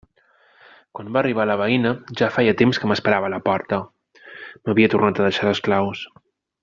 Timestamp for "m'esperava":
2.93-3.29